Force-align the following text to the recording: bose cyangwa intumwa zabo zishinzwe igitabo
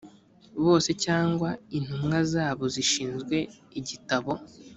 bose 0.65 0.89
cyangwa 1.05 1.49
intumwa 1.77 2.17
zabo 2.31 2.63
zishinzwe 2.73 3.37
igitabo 3.79 4.31